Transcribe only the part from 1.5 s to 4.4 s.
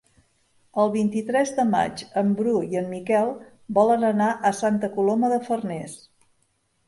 de maig en Bru i en Miquel volen anar